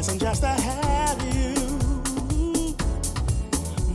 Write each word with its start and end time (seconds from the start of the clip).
Hasn't 0.00 0.22
just 0.22 0.40
to 0.40 0.48
have 0.48 1.22
you. 1.36 1.54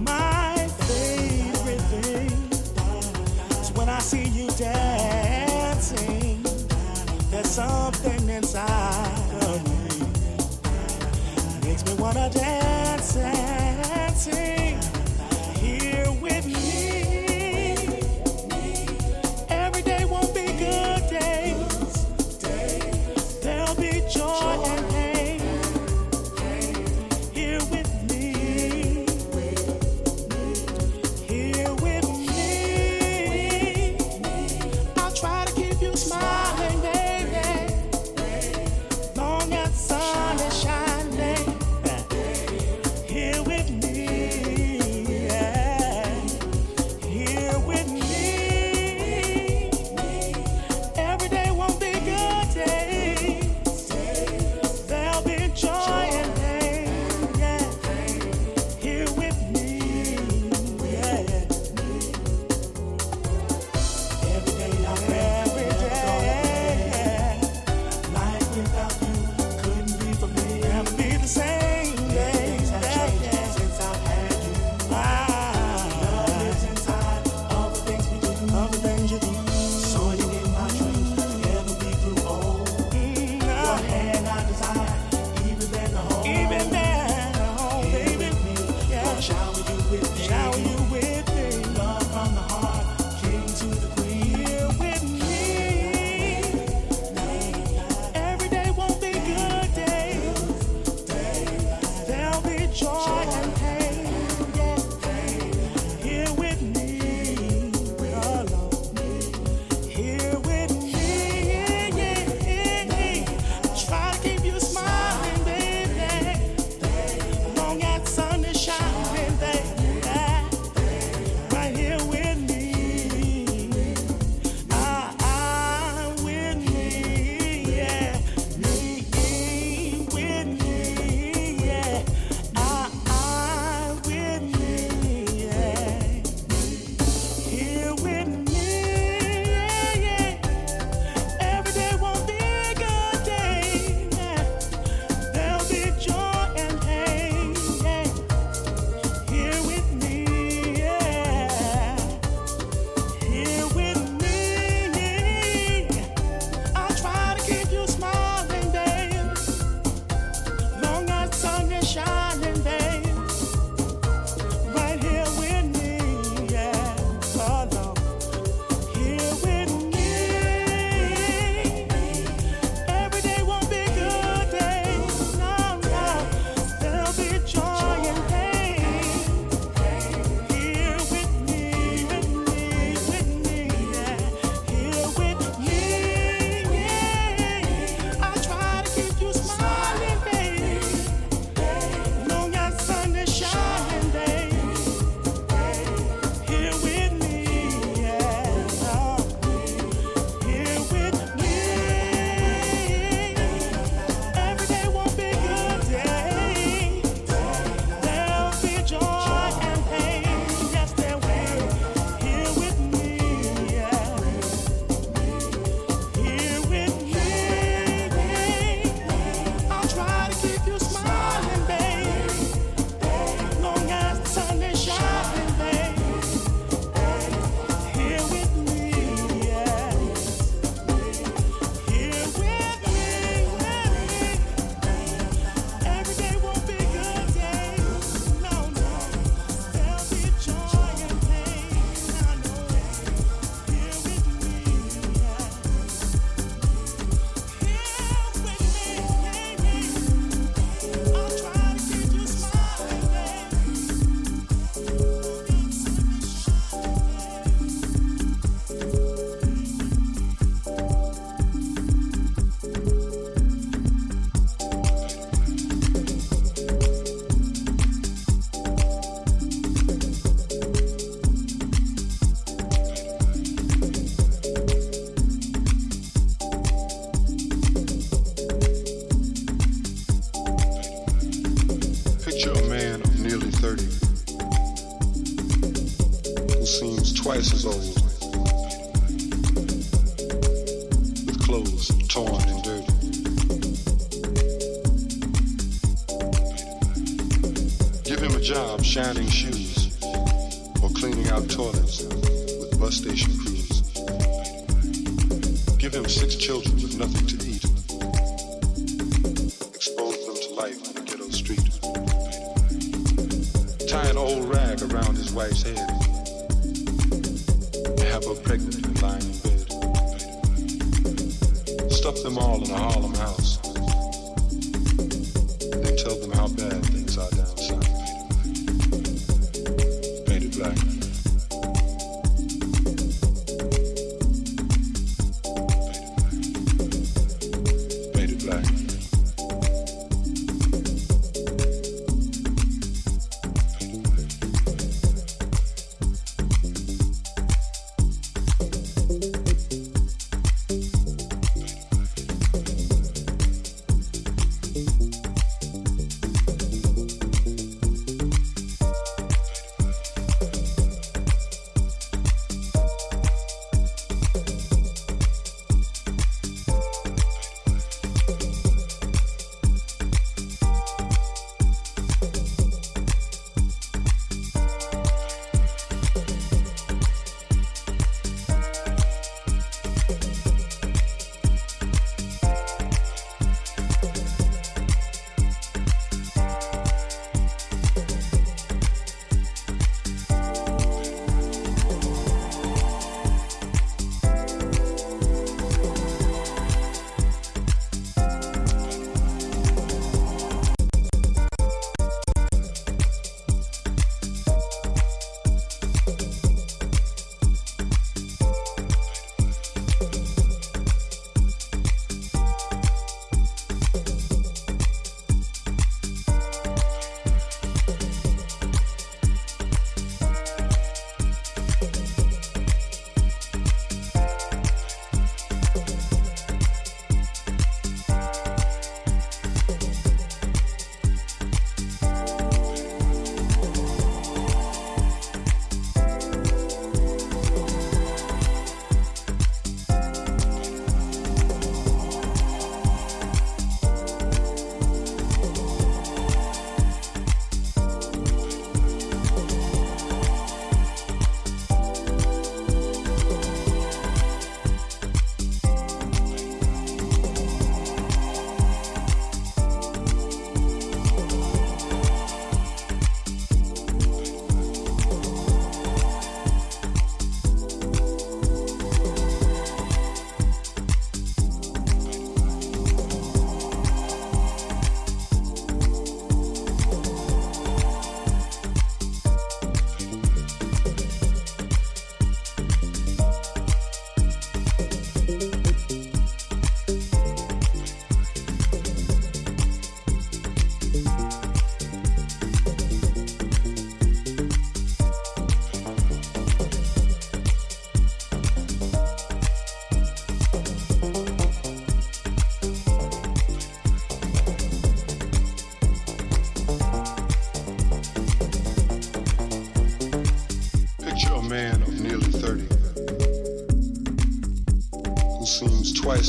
My 0.01 0.67
favorite 0.85 1.81
thing 1.89 2.29
when 3.75 3.89
I 3.89 3.97
see 3.97 4.27
you 4.27 4.47
dancing. 4.51 6.43
There's 7.31 7.49
something 7.49 8.29
inside 8.29 9.33
of 9.45 9.63
me. 9.67 10.05
Makes 11.67 11.83
me 11.87 11.95
wanna 11.95 12.29
dance 12.29 13.15
and 13.17 14.15
sing. 14.15 14.74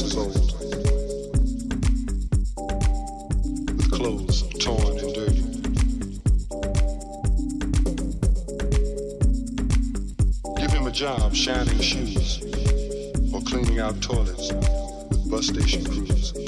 with 0.02 0.14
clothes 3.90 4.42
torn 4.58 4.98
and 4.98 5.14
dirty. 5.14 5.42
Give 10.56 10.70
him 10.70 10.86
a 10.86 10.90
job 10.90 11.34
shining 11.34 11.80
shoes 11.80 12.42
or 13.32 13.40
cleaning 13.42 13.80
out 13.80 14.00
toilets 14.02 14.52
with 14.52 15.30
bus 15.30 15.46
station 15.46 15.84
crews. 15.84 16.45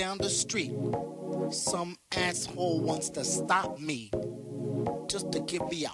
down 0.00 0.16
the 0.16 0.30
street, 0.30 0.72
some 1.50 1.94
asshole 2.16 2.80
wants 2.80 3.10
to 3.10 3.22
stop 3.22 3.78
me 3.78 4.10
just 5.08 5.30
to 5.30 5.40
give 5.40 5.60
me 5.70 5.84
a 5.84 5.90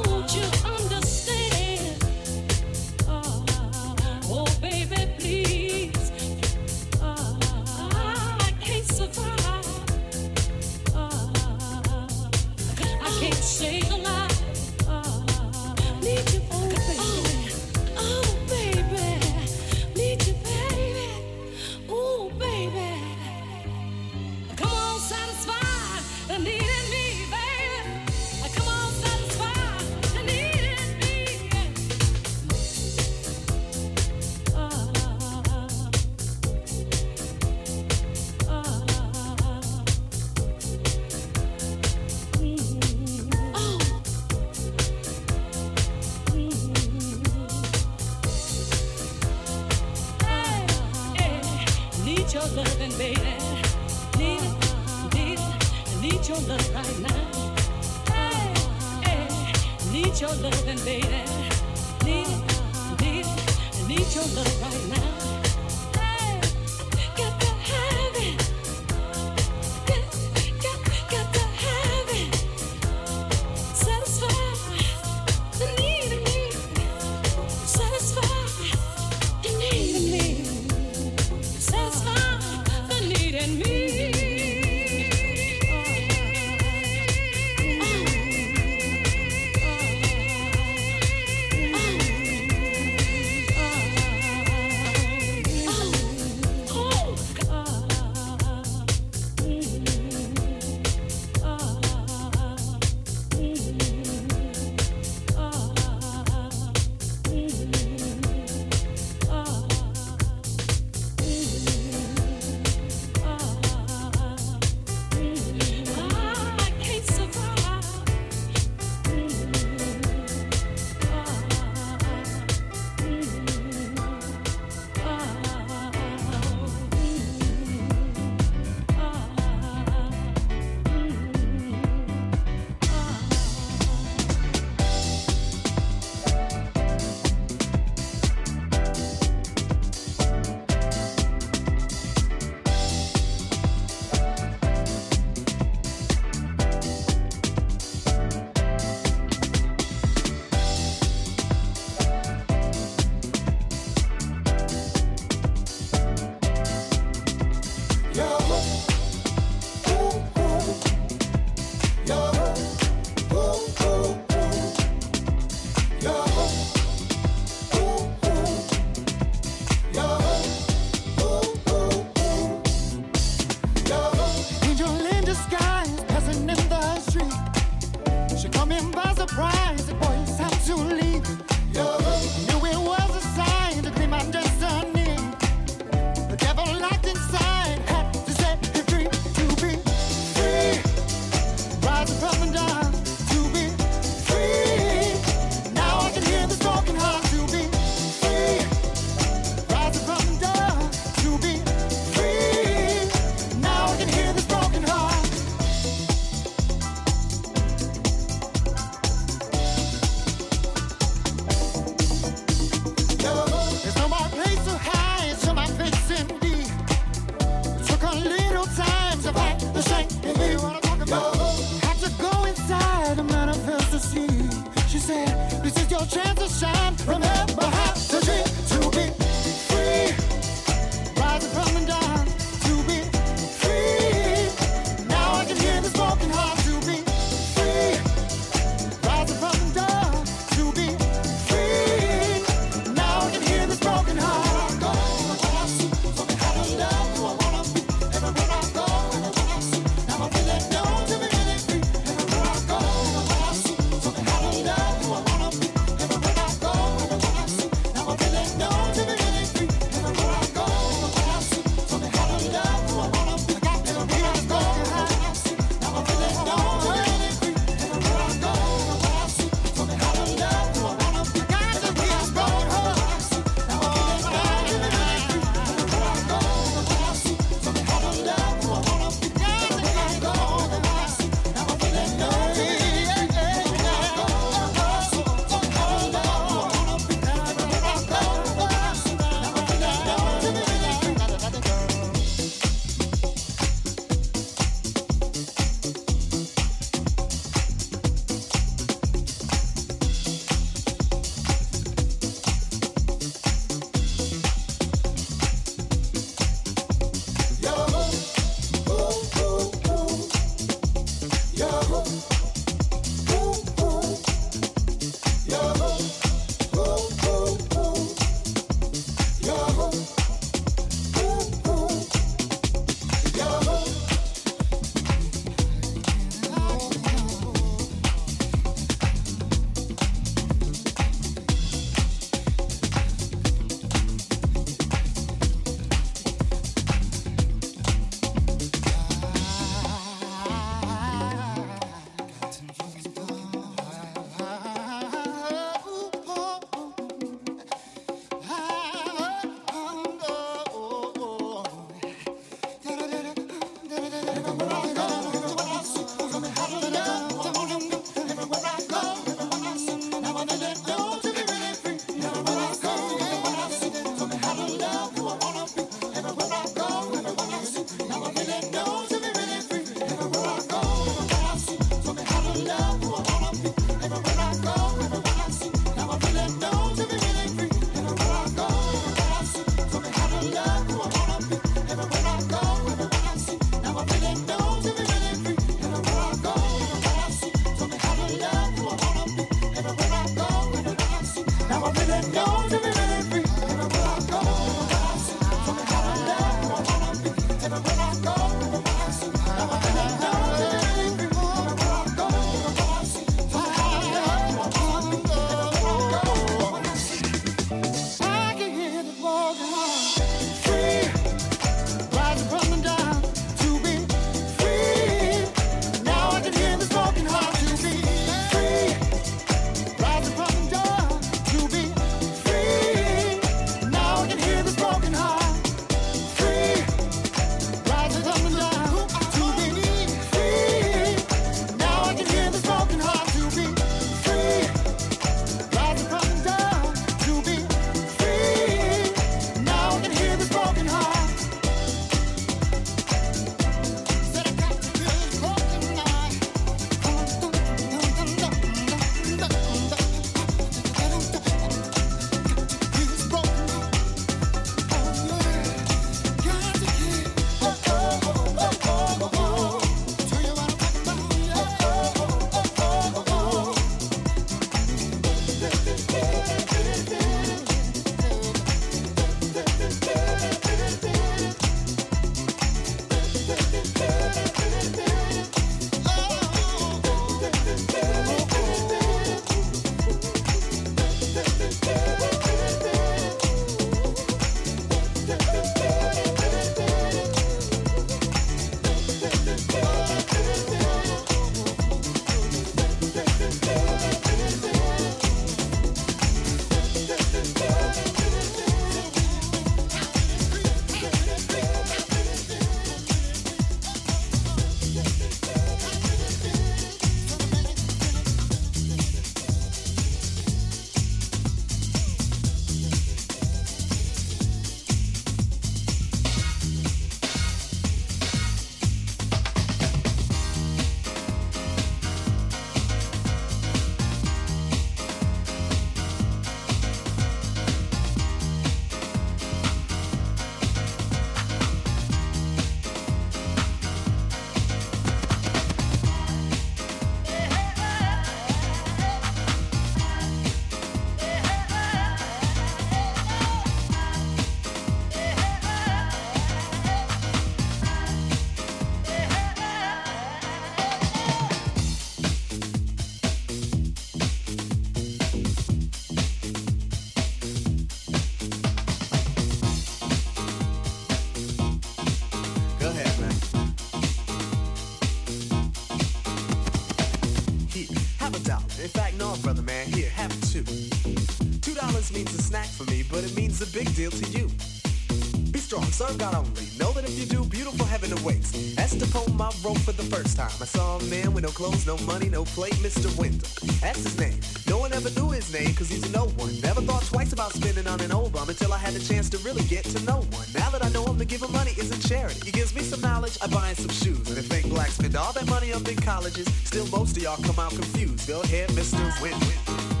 son, 576.01 576.17
God 576.17 576.35
only. 576.35 576.65
Know 576.79 576.91
that 576.93 577.03
if 577.03 577.17
you 577.19 577.25
do, 577.25 577.43
beautiful 577.45 577.85
heaven 577.85 578.11
awaits. 578.17 578.77
Asked 578.77 579.01
upon 579.01 579.35
my 579.37 579.51
rope 579.63 579.79
for 579.79 579.91
the 579.91 580.03
first 580.03 580.35
time. 580.37 580.55
I 580.59 580.65
saw 580.65 580.97
a 580.97 581.03
man 581.03 581.33
with 581.33 581.43
no 581.43 581.49
clothes, 581.49 581.85
no 581.85 581.97
money, 582.11 582.29
no 582.29 582.43
plate, 582.43 582.77
Mr. 582.85 583.07
Winter. 583.19 583.47
That's 583.81 584.03
his 584.03 584.17
name. 584.17 584.39
No 584.67 584.79
one 584.79 584.93
ever 584.93 585.09
knew 585.11 585.29
his 585.29 585.51
name, 585.53 585.73
cause 585.75 585.89
he's 585.89 586.03
a 586.09 586.11
no 586.11 586.25
one. 586.41 586.59
Never 586.61 586.81
thought 586.81 587.03
twice 587.03 587.33
about 587.33 587.53
spending 587.53 587.87
on 587.87 587.99
an 588.01 588.11
old 588.11 588.33
bum 588.33 588.49
until 588.49 588.73
I 588.73 588.77
had 588.77 588.93
the 588.93 589.03
chance 589.03 589.29
to 589.29 589.37
really 589.39 589.63
get 589.63 589.83
to 589.85 590.03
know 590.05 590.21
one. 590.37 590.47
Now 590.55 590.69
that 590.71 590.83
I 590.83 590.89
know 590.89 591.05
him, 591.05 591.17
to 591.19 591.25
give 591.25 591.41
him 591.41 591.51
money 591.51 591.73
isn't 591.77 592.01
charity. 592.07 592.41
He 592.45 592.51
gives 592.51 592.73
me 592.73 592.81
some 592.81 593.01
knowledge, 593.01 593.37
I 593.41 593.47
buy 593.47 593.69
him 593.69 593.75
some 593.75 593.95
shoes. 594.01 594.29
And 594.29 594.37
if 594.37 594.45
fake 594.45 594.69
blacks 594.69 594.93
spend 594.93 595.15
all 595.15 595.33
that 595.33 595.47
money 595.47 595.73
on 595.73 595.83
big 595.83 596.01
colleges, 596.01 596.47
still 596.63 596.87
most 596.87 597.17
of 597.17 597.23
y'all 597.23 597.41
come 597.43 597.59
out 597.59 597.71
confused. 597.71 598.27
Go 598.27 598.41
ahead, 598.41 598.69
Mr. 598.69 599.01
Win. 599.21 600.00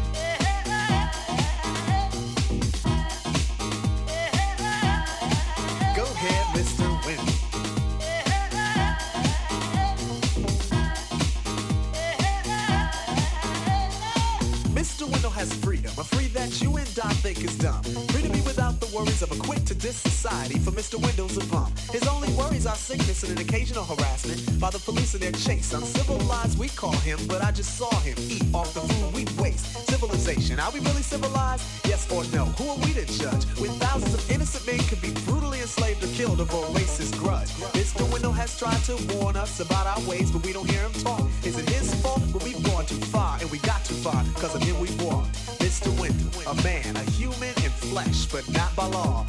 Mr. 20.81 20.99
Windows 20.99 21.37
a 21.37 21.45
bum. 21.51 21.71
His 21.91 22.07
only 22.07 22.33
worries 22.33 22.65
are 22.65 22.75
sickness 22.75 23.21
and 23.21 23.37
an 23.37 23.45
occasional 23.45 23.83
harassment 23.83 24.59
by 24.59 24.71
the 24.71 24.79
police 24.79 25.13
in 25.13 25.21
their 25.21 25.31
chase. 25.31 25.73
Uncivilized, 25.73 26.57
we 26.57 26.69
call 26.69 26.97
him, 27.05 27.19
but 27.27 27.43
I 27.43 27.51
just 27.51 27.77
saw 27.77 27.93
him 27.99 28.17
eat 28.27 28.43
off 28.51 28.73
the 28.73 28.81
food 28.81 29.13
we 29.13 29.23
waste. 29.39 29.87
Civilization, 29.87 30.59
are 30.59 30.71
we 30.71 30.79
really 30.79 31.03
civilized? 31.03 31.63
Yes 31.85 32.11
or 32.11 32.23
no? 32.33 32.45
Who 32.57 32.67
are 32.69 32.77
we 32.77 32.93
to 32.93 33.05
judge? 33.05 33.45
When 33.61 33.69
thousands 33.77 34.15
of 34.15 34.31
innocent 34.31 34.65
men 34.65 34.79
could 34.89 35.03
be 35.03 35.13
brutally 35.29 35.61
enslaved 35.61 36.03
or 36.03 36.07
killed 36.17 36.41
over 36.41 36.57
a 36.57 36.69
racist 36.73 37.15
grudge. 37.19 37.49
Mr. 37.77 38.11
Window 38.11 38.31
has 38.31 38.57
tried 38.57 38.81
to 38.85 38.97
warn 39.13 39.35
us 39.35 39.59
about 39.59 39.85
our 39.85 40.01
ways, 40.09 40.31
but 40.31 40.43
we 40.43 40.51
don't 40.51 40.67
hear 40.67 40.81
him 40.81 40.93
talk. 40.93 41.29
Is 41.43 41.59
it 41.59 41.69
his 41.69 41.93
fault? 42.01 42.23
Well, 42.33 42.43
we've 42.43 42.63
gone 42.63 42.87
too 42.87 43.01
far, 43.13 43.37
and 43.39 43.51
we 43.51 43.59
got 43.59 43.85
too 43.85 43.93
far, 44.01 44.25
cause 44.41 44.55
of 44.55 44.63
him 44.63 44.79
we 44.79 44.89
walked. 45.05 45.29
Mr. 45.61 45.93
Window, 46.01 46.49
a 46.49 46.55
man, 46.63 46.95
a 46.95 47.03
human 47.11 47.53
in 47.63 47.69
flesh, 47.69 48.25
but 48.25 48.49
not 48.49 48.75
by 48.75 48.87
law. 48.87 49.27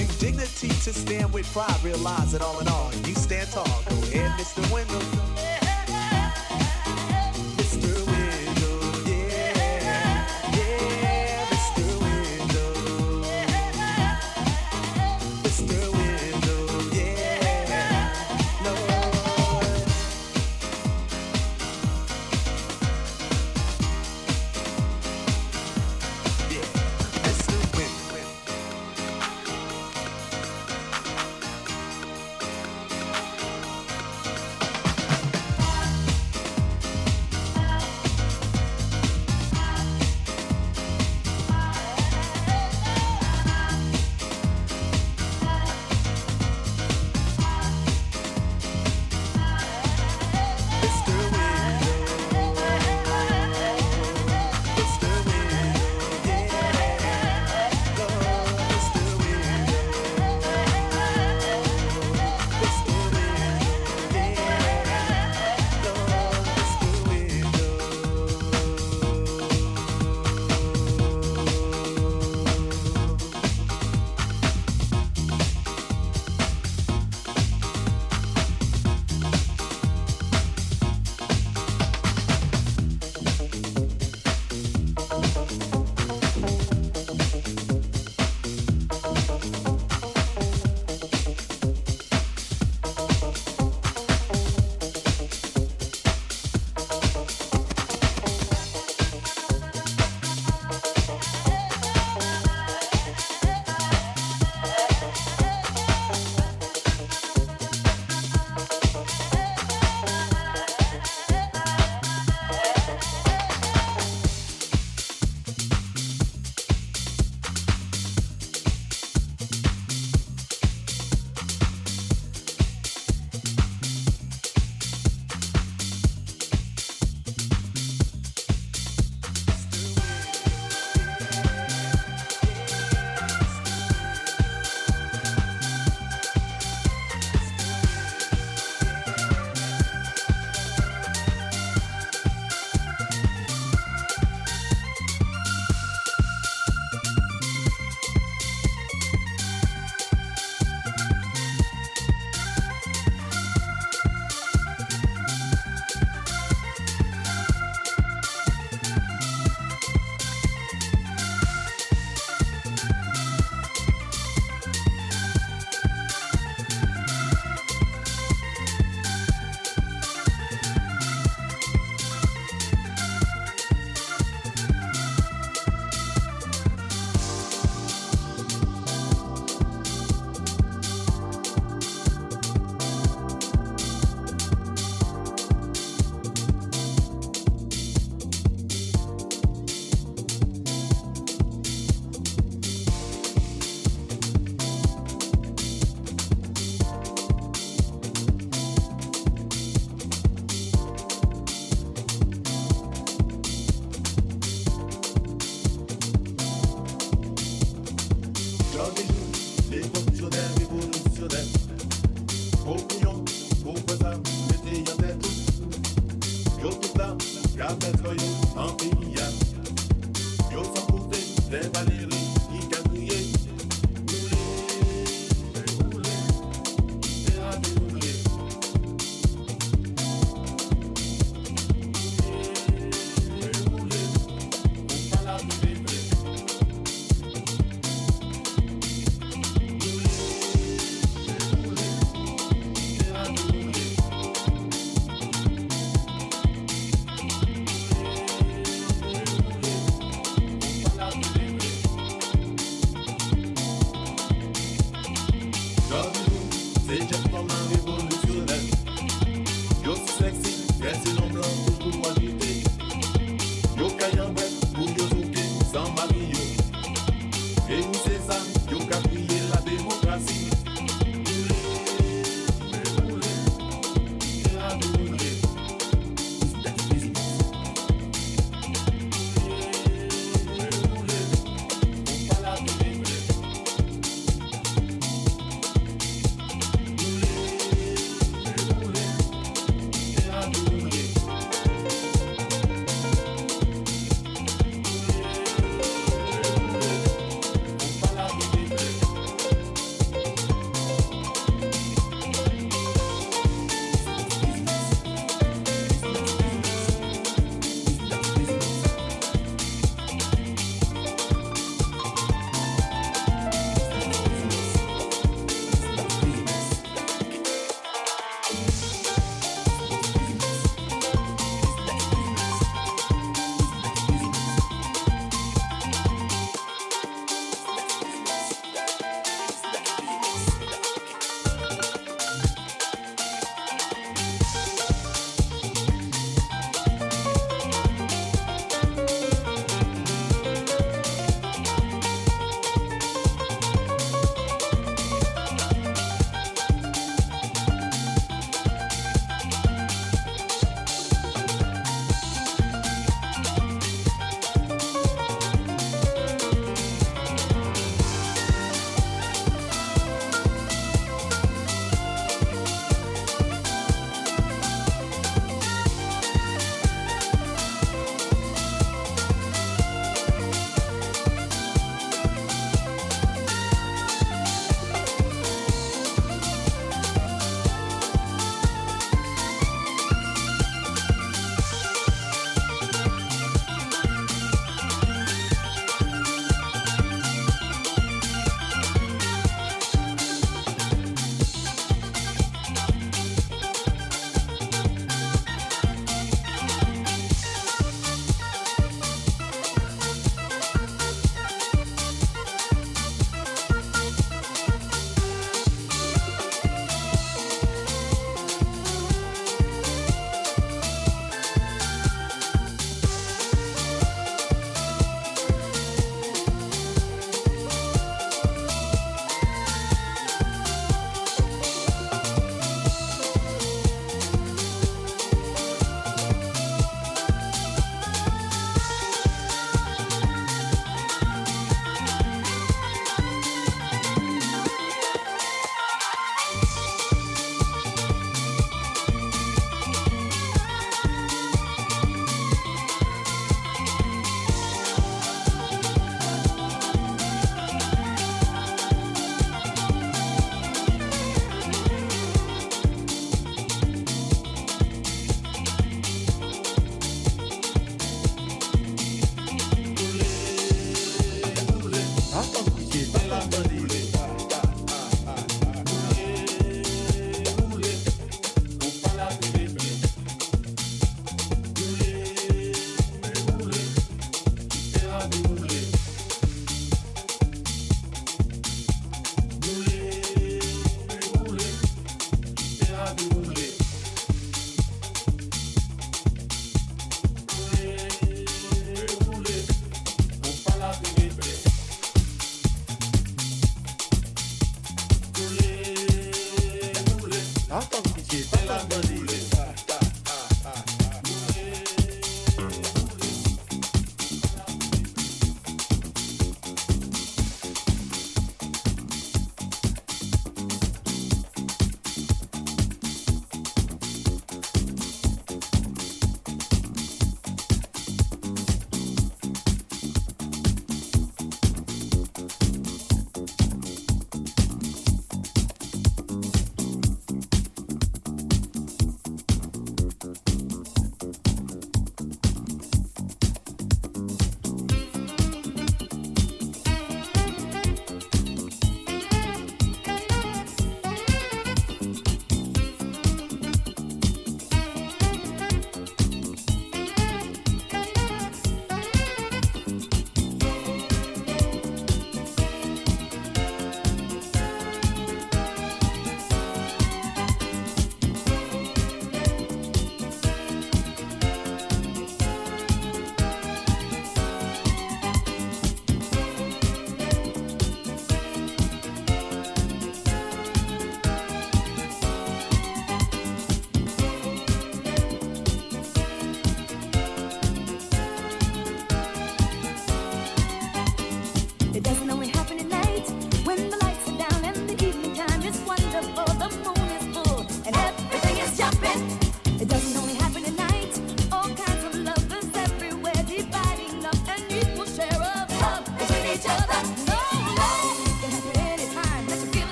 You 0.00 0.06
dignity 0.06 0.19
to 0.84 0.92
stand 0.92 1.32
with 1.32 1.50
pride, 1.52 1.76
realize 1.82 2.32
that 2.32 2.42
all 2.42 2.60
in 2.60 2.68
all, 2.68 2.90
you 3.06 3.14
stand 3.14 3.50
tall. 3.50 3.64
Go 3.88 3.96
ahead, 4.02 4.30
Mr. 4.38 4.62
Window. 4.72 5.39